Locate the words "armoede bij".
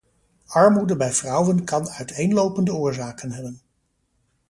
0.49-1.11